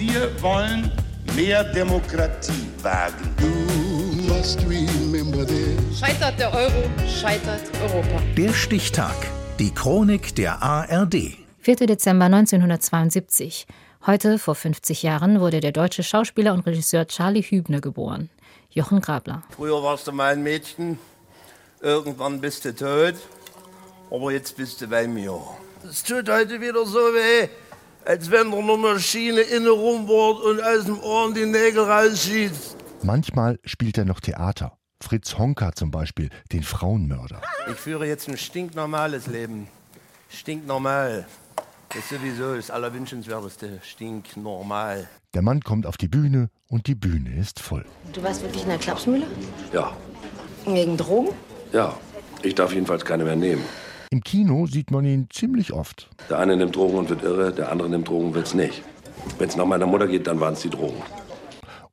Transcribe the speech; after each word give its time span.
Wir 0.00 0.30
wollen 0.40 0.90
mehr 1.36 1.62
Demokratie 1.62 2.70
wagen. 2.80 3.34
Scheitert 5.94 6.38
der 6.38 6.54
Euro, 6.54 6.84
scheitert 7.06 7.60
Europa. 7.82 8.22
Der 8.34 8.54
Stichtag. 8.54 9.14
Die 9.58 9.74
Chronik 9.74 10.34
der 10.36 10.62
ARD. 10.62 11.36
4. 11.58 11.76
Dezember 11.76 12.24
1972. 12.24 13.66
Heute, 14.06 14.38
vor 14.38 14.54
50 14.54 15.02
Jahren, 15.02 15.38
wurde 15.38 15.60
der 15.60 15.72
deutsche 15.72 16.02
Schauspieler 16.02 16.54
und 16.54 16.66
Regisseur 16.66 17.06
Charlie 17.06 17.42
Hübner 17.42 17.82
geboren. 17.82 18.30
Jochen 18.70 19.02
Grabler. 19.02 19.42
Früher 19.54 19.82
warst 19.82 20.06
du 20.06 20.12
mal 20.12 20.32
ein 20.32 20.42
Mädchen, 20.42 20.98
irgendwann 21.82 22.40
bist 22.40 22.64
du 22.64 22.74
tot, 22.74 23.16
aber 24.10 24.32
jetzt 24.32 24.56
bist 24.56 24.80
du 24.80 24.86
bei 24.86 25.06
mir. 25.06 25.38
Es 25.86 26.02
tut 26.02 26.26
heute 26.30 26.58
wieder 26.58 26.86
so 26.86 26.98
weh, 26.98 27.50
als 28.04 28.30
wenn 28.30 28.50
da 28.50 28.58
eine 28.58 28.76
Maschine 28.76 29.40
innen 29.40 29.68
rumbohrt 29.68 30.42
und 30.42 30.60
aus 30.62 30.84
dem 30.84 30.98
Ohren 31.00 31.34
die 31.34 31.46
Nägel 31.46 31.84
rausschießt. 31.84 32.76
Manchmal 33.02 33.58
spielt 33.64 33.98
er 33.98 34.04
noch 34.04 34.20
Theater. 34.20 34.76
Fritz 35.02 35.38
Honka 35.38 35.72
zum 35.72 35.90
Beispiel, 35.90 36.28
den 36.52 36.62
Frauenmörder. 36.62 37.40
Ich 37.70 37.76
führe 37.76 38.06
jetzt 38.06 38.28
ein 38.28 38.36
stinknormales 38.36 39.26
Leben. 39.26 39.68
Stinknormal. 40.28 41.26
Das 41.88 41.98
ist 41.98 42.10
sowieso 42.10 42.54
das 42.54 42.70
Allerwünschenswerteste. 42.70 43.80
Stinknormal. 43.82 45.08
Der 45.34 45.42
Mann 45.42 45.60
kommt 45.62 45.86
auf 45.86 45.96
die 45.96 46.08
Bühne 46.08 46.50
und 46.68 46.86
die 46.86 46.94
Bühne 46.94 47.34
ist 47.40 47.60
voll. 47.60 47.84
Du 48.12 48.22
warst 48.22 48.42
wirklich 48.42 48.62
in 48.62 48.68
der 48.68 48.78
Klapsmühle? 48.78 49.26
Ja, 49.72 49.96
Wegen 50.66 50.96
Drogen? 50.96 51.30
ja. 51.72 51.96
Ich 52.42 52.54
darf 52.54 52.72
jedenfalls 52.72 53.04
keine 53.04 53.24
mehr 53.24 53.36
nehmen. 53.36 53.62
Im 54.12 54.24
Kino 54.24 54.66
sieht 54.66 54.90
man 54.90 55.04
ihn 55.04 55.28
ziemlich 55.30 55.72
oft. 55.72 56.10
Der 56.28 56.40
eine 56.40 56.56
nimmt 56.56 56.74
Drogen 56.74 56.98
und 56.98 57.08
wird 57.08 57.22
irre, 57.22 57.52
der 57.52 57.70
andere 57.70 57.88
nimmt 57.88 58.08
Drogen 58.08 58.26
und 58.26 58.34
wird's 58.34 58.54
nicht. 58.54 58.82
Wenn's 59.38 59.54
nach 59.54 59.66
meiner 59.66 59.86
Mutter 59.86 60.08
geht, 60.08 60.26
dann 60.26 60.40
waren's 60.40 60.62
die 60.62 60.70
Drogen. 60.70 61.00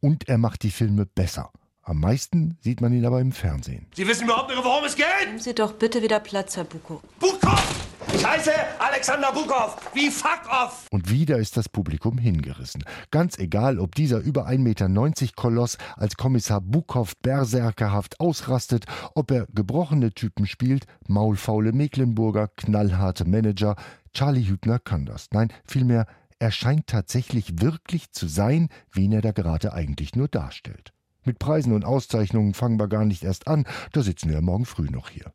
Und 0.00 0.26
er 0.26 0.38
macht 0.38 0.62
die 0.62 0.70
Filme 0.70 1.04
besser. 1.04 1.52
Am 1.82 2.00
meisten 2.00 2.56
sieht 2.62 2.80
man 2.80 2.94
ihn 2.94 3.04
aber 3.04 3.20
im 3.20 3.32
Fernsehen. 3.32 3.86
Sie 3.94 4.08
wissen 4.08 4.24
überhaupt 4.24 4.48
nicht, 4.48 4.64
worum 4.64 4.84
es 4.84 4.96
geht? 4.96 5.06
Nehmen 5.26 5.40
Sie 5.40 5.54
doch 5.54 5.74
bitte 5.74 6.02
wieder 6.02 6.18
Platz, 6.20 6.56
Herr 6.56 6.64
Buko. 6.64 7.02
Bukov! 7.20 7.85
Ich 8.16 8.26
heiße 8.26 8.50
Alexander 8.78 9.30
Bukov. 9.30 9.76
Wie 9.92 10.08
fuck 10.08 10.40
off! 10.50 10.86
Und 10.90 11.10
wieder 11.10 11.36
ist 11.36 11.58
das 11.58 11.68
Publikum 11.68 12.16
hingerissen. 12.16 12.82
Ganz 13.10 13.36
egal, 13.36 13.78
ob 13.78 13.94
dieser 13.94 14.20
über 14.20 14.48
1,90 14.48 14.58
Meter 14.58 14.88
Koloss 15.36 15.76
als 15.96 16.16
Kommissar 16.16 16.62
Bukow 16.62 17.14
berserkerhaft 17.20 18.18
ausrastet, 18.18 18.86
ob 19.14 19.30
er 19.30 19.46
gebrochene 19.52 20.12
Typen 20.12 20.46
spielt, 20.46 20.86
maulfaule 21.06 21.72
Mecklenburger, 21.72 22.48
knallharte 22.56 23.26
Manager. 23.28 23.76
Charlie 24.14 24.48
Hübner 24.48 24.78
kann 24.78 25.04
das. 25.04 25.26
Nein, 25.32 25.52
vielmehr, 25.66 26.06
er 26.38 26.52
scheint 26.52 26.86
tatsächlich 26.86 27.60
wirklich 27.60 28.12
zu 28.12 28.28
sein, 28.28 28.70
wen 28.90 29.12
er 29.12 29.20
da 29.20 29.32
gerade 29.32 29.74
eigentlich 29.74 30.16
nur 30.16 30.28
darstellt. 30.28 30.94
Mit 31.24 31.38
Preisen 31.38 31.74
und 31.74 31.84
Auszeichnungen 31.84 32.54
fangen 32.54 32.80
wir 32.80 32.88
gar 32.88 33.04
nicht 33.04 33.24
erst 33.24 33.46
an, 33.46 33.66
da 33.92 34.00
sitzen 34.00 34.30
wir 34.30 34.40
morgen 34.40 34.64
früh 34.64 34.88
noch 34.88 35.10
hier. 35.10 35.34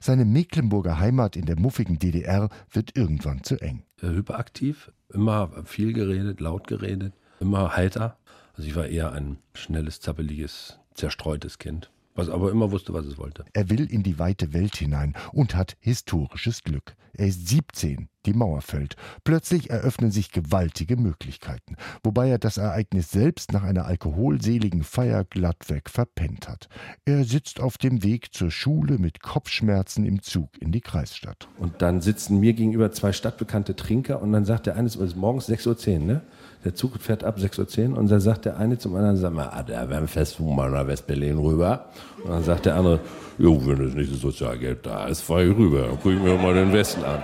Seine 0.00 0.24
Mecklenburger 0.24 0.98
Heimat 0.98 1.36
in 1.36 1.46
der 1.46 1.58
muffigen 1.58 1.98
DDR 1.98 2.48
wird 2.70 2.96
irgendwann 2.96 3.42
zu 3.42 3.60
eng. 3.60 3.82
äh, 4.02 4.08
hyperaktiv, 4.08 4.92
immer 5.12 5.50
viel 5.64 5.92
geredet, 5.92 6.40
laut 6.40 6.66
geredet, 6.66 7.14
immer 7.40 7.76
heiter. 7.76 8.18
Also 8.54 8.68
ich 8.68 8.76
war 8.76 8.86
eher 8.86 9.12
ein 9.12 9.38
schnelles, 9.54 10.00
zappeliges, 10.00 10.78
zerstreutes 10.94 11.58
Kind, 11.58 11.90
was 12.14 12.28
aber 12.28 12.50
immer 12.50 12.70
wusste, 12.70 12.92
was 12.92 13.06
es 13.06 13.16
wollte. 13.18 13.44
Er 13.54 13.70
will 13.70 13.90
in 13.90 14.02
die 14.02 14.18
weite 14.18 14.52
Welt 14.52 14.76
hinein 14.76 15.14
und 15.32 15.54
hat 15.54 15.76
historisches 15.80 16.62
Glück. 16.62 16.94
Er 17.14 17.26
ist 17.26 17.48
17, 17.48 18.08
die 18.26 18.34
Mauer 18.34 18.60
fällt. 18.60 18.96
Plötzlich 19.24 19.70
eröffnen 19.70 20.10
sich 20.10 20.32
gewaltige 20.32 20.96
Möglichkeiten, 20.96 21.76
wobei 22.02 22.28
er 22.28 22.38
das 22.38 22.56
Ereignis 22.56 23.10
selbst 23.10 23.52
nach 23.52 23.62
einer 23.62 23.86
alkoholseligen 23.86 24.82
Feier 24.82 25.24
glattweg 25.24 25.90
verpennt 25.90 26.48
hat. 26.48 26.68
Er 27.04 27.24
sitzt 27.24 27.60
auf 27.60 27.78
dem 27.78 28.02
Weg 28.02 28.34
zur 28.34 28.50
Schule 28.50 28.98
mit 28.98 29.22
Kopfschmerzen 29.22 30.04
im 30.04 30.22
Zug 30.22 30.50
in 30.60 30.72
die 30.72 30.80
Kreisstadt. 30.80 31.48
Und 31.58 31.82
dann 31.82 32.00
sitzen 32.00 32.40
mir 32.40 32.52
gegenüber 32.52 32.92
zwei 32.92 33.12
stadtbekannte 33.12 33.76
Trinker 33.76 34.22
und 34.22 34.32
dann 34.32 34.44
sagt 34.44 34.66
der 34.66 34.76
eine, 34.76 34.86
es 34.86 34.96
ist 34.96 35.16
morgens 35.16 35.48
6.10 35.48 35.92
Uhr, 35.92 35.98
ne? 36.06 36.22
Der 36.64 36.76
Zug 36.76 37.00
fährt 37.00 37.24
ab 37.24 37.38
6.10 37.38 37.90
Uhr 37.90 37.98
und 37.98 38.08
dann 38.08 38.20
sagt 38.20 38.44
der 38.44 38.56
eine 38.56 38.78
zum 38.78 38.94
anderen, 38.94 39.16
sag 39.16 39.32
mal, 39.32 39.48
ah, 39.48 39.64
da 39.64 39.88
werden 39.90 40.06
fest 40.06 40.38
mal 40.38 40.70
nach 40.70 40.86
West-Berlin 40.86 41.38
rüber. 41.38 41.86
Und 42.22 42.30
dann 42.30 42.44
sagt 42.44 42.66
der 42.66 42.76
andere, 42.76 43.00
jo, 43.36 43.66
wenn 43.66 43.84
es 43.84 43.94
nicht 43.94 44.12
das 44.12 44.20
Sozialgeld 44.20 44.86
da 44.86 45.06
ist, 45.06 45.22
fahr 45.22 45.42
ich 45.42 45.56
rüber, 45.56 45.88
dann 45.88 45.98
guck 46.00 46.12
ich 46.12 46.20
mir 46.20 46.36
mal 46.36 46.54
den 46.54 46.72
Westen 46.72 47.02
an. 47.02 47.20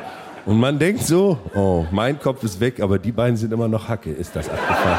Und 0.49 0.61
man 0.61 0.79
denkt 0.79 1.03
so, 1.03 1.39
oh, 1.55 1.85
mein 1.91 2.19
Kopf 2.19 2.43
ist 2.43 2.59
weg, 2.59 2.81
aber 2.81 2.99
die 2.99 3.13
beiden 3.13 3.37
sind 3.37 3.53
immer 3.53 3.69
noch 3.69 3.87
Hacke, 3.87 4.11
ist 4.11 4.35
das 4.35 4.49
abgefahren. 4.49 4.99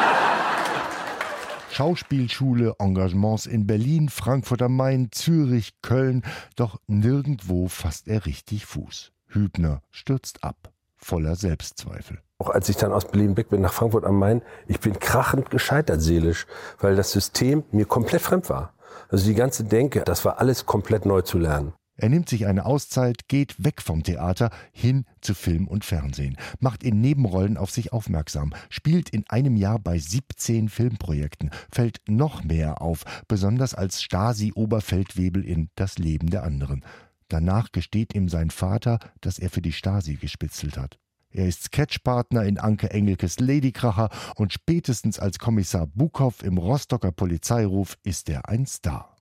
Schauspielschule, 1.71 2.75
Engagements 2.77 3.47
in 3.47 3.65
Berlin, 3.65 4.09
Frankfurt 4.09 4.61
am 4.61 4.75
Main, 4.75 5.09
Zürich, 5.11 5.73
Köln, 5.81 6.21
doch 6.55 6.79
nirgendwo 6.85 7.67
fasst 7.67 8.07
er 8.07 8.27
richtig 8.27 8.67
Fuß. 8.67 9.11
Hübner 9.25 9.81
stürzt 9.89 10.43
ab, 10.43 10.71
voller 10.97 11.35
Selbstzweifel. 11.35 12.19
Auch 12.37 12.51
als 12.51 12.69
ich 12.69 12.75
dann 12.75 12.93
aus 12.93 13.09
Berlin 13.09 13.35
weg 13.35 13.49
bin 13.49 13.61
nach 13.61 13.73
Frankfurt 13.73 14.05
am 14.05 14.19
Main, 14.19 14.43
ich 14.67 14.79
bin 14.79 14.99
krachend 14.99 15.49
gescheitert 15.49 15.99
seelisch, 15.99 16.45
weil 16.77 16.95
das 16.95 17.11
System 17.11 17.63
mir 17.71 17.85
komplett 17.87 18.21
fremd 18.21 18.51
war. 18.51 18.75
Also 19.09 19.25
die 19.25 19.33
ganze 19.33 19.63
Denke, 19.63 20.01
das 20.01 20.23
war 20.25 20.37
alles 20.37 20.67
komplett 20.67 21.07
neu 21.07 21.23
zu 21.23 21.39
lernen. 21.39 21.73
Er 21.99 22.07
nimmt 22.07 22.29
sich 22.29 22.45
eine 22.45 22.65
Auszeit, 22.65 23.27
geht 23.27 23.61
weg 23.61 23.81
vom 23.81 24.03
Theater 24.03 24.51
hin 24.71 25.03
zu 25.19 25.33
Film 25.33 25.67
und 25.67 25.83
Fernsehen, 25.83 26.37
macht 26.61 26.81
in 26.81 27.01
Nebenrollen 27.01 27.57
auf 27.57 27.71
sich 27.71 27.91
aufmerksam, 27.91 28.53
spielt 28.69 29.09
in 29.09 29.25
einem 29.27 29.57
Jahr 29.57 29.79
bei 29.79 29.99
17 29.99 30.69
Filmprojekten, 30.69 31.51
fällt 31.69 31.99
noch 32.07 32.41
mehr 32.45 32.81
auf, 32.81 33.03
besonders 33.27 33.75
als 33.75 34.01
Stasi-Oberfeldwebel 34.01 35.43
in 35.43 35.71
Das 35.75 35.97
Leben 35.97 36.29
der 36.29 36.43
anderen. 36.43 36.85
Danach 37.27 37.73
gesteht 37.73 38.15
ihm 38.15 38.29
sein 38.29 38.49
Vater, 38.49 38.99
dass 39.19 39.37
er 39.37 39.49
für 39.49 39.61
die 39.61 39.73
Stasi 39.73 40.15
gespitzelt 40.15 40.77
hat. 40.77 40.99
Er 41.31 41.47
ist 41.47 41.63
Sketchpartner 41.63 42.43
in 42.43 42.57
Anke 42.57 42.91
Engelkes 42.91 43.41
Ladykracher 43.41 44.09
und 44.35 44.53
spätestens 44.53 45.19
als 45.19 45.37
Kommissar 45.37 45.85
Bukow 45.85 46.41
im 46.43 46.57
Rostocker 46.57 47.11
Polizeiruf 47.11 47.97
ist 48.03 48.29
er 48.29 48.47
ein 48.47 48.65
Star. 48.65 49.17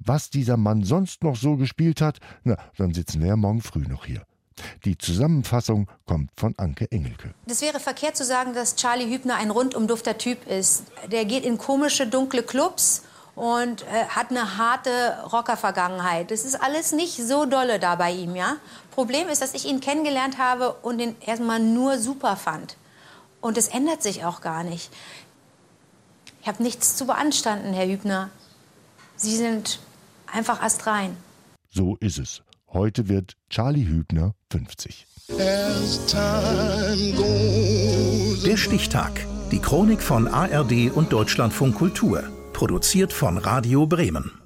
Was 0.00 0.30
dieser 0.30 0.56
Mann 0.56 0.82
sonst 0.84 1.22
noch 1.22 1.36
so 1.36 1.56
gespielt 1.56 2.00
hat, 2.00 2.18
na, 2.44 2.56
dann 2.76 2.94
sitzen 2.94 3.20
wir 3.20 3.28
ja 3.28 3.36
morgen 3.36 3.60
früh 3.62 3.86
noch 3.86 4.06
hier. 4.06 4.22
Die 4.84 4.98
Zusammenfassung 4.98 5.88
kommt 6.06 6.30
von 6.36 6.54
Anke 6.58 6.90
Engelke. 6.90 7.34
Das 7.46 7.62
wäre 7.62 7.80
verkehrt 7.80 8.16
zu 8.16 8.24
sagen, 8.24 8.54
dass 8.54 8.76
Charlie 8.76 9.10
Hübner 9.10 9.36
ein 9.36 9.50
rundum 9.50 9.86
dufter 9.86 10.18
Typ 10.18 10.46
ist. 10.46 10.84
Der 11.10 11.24
geht 11.24 11.44
in 11.44 11.58
komische, 11.58 12.06
dunkle 12.06 12.42
Clubs 12.42 13.02
und 13.34 13.82
äh, 13.82 14.06
hat 14.08 14.30
eine 14.30 14.58
harte 14.58 15.18
Rocker-Vergangenheit. 15.32 16.30
Das 16.30 16.44
ist 16.44 16.56
alles 16.56 16.92
nicht 16.92 17.16
so 17.16 17.46
dolle 17.46 17.78
da 17.78 17.94
bei 17.96 18.10
ihm, 18.10 18.36
ja. 18.36 18.56
Problem 18.90 19.28
ist, 19.28 19.40
dass 19.40 19.54
ich 19.54 19.66
ihn 19.66 19.80
kennengelernt 19.80 20.38
habe 20.38 20.74
und 20.82 21.00
ihn 21.00 21.16
erstmal 21.24 21.60
nur 21.60 21.98
super 21.98 22.36
fand. 22.36 22.76
Und 23.40 23.56
es 23.56 23.68
ändert 23.68 24.02
sich 24.02 24.24
auch 24.24 24.40
gar 24.40 24.64
nicht. 24.64 24.90
Ich 26.42 26.48
habe 26.48 26.62
nichts 26.62 26.96
zu 26.96 27.06
beanstanden, 27.06 27.72
Herr 27.72 27.86
Hübner. 27.86 28.30
Sie 29.16 29.36
sind 29.36 29.80
einfach 30.32 30.62
astrein. 30.62 31.16
So 31.68 31.96
ist 32.00 32.18
es. 32.18 32.42
Heute 32.72 33.08
wird 33.08 33.36
Charlie 33.48 33.86
Hübner 33.86 34.34
50. 34.50 35.06
Der 38.44 38.56
Stichtag. 38.56 39.26
Die 39.50 39.58
Chronik 39.58 40.02
von 40.02 40.28
ARD 40.28 40.90
und 40.92 41.12
Deutschlandfunk 41.12 41.76
Kultur. 41.76 42.22
Produziert 42.52 43.12
von 43.12 43.38
Radio 43.38 43.86
Bremen. 43.86 44.39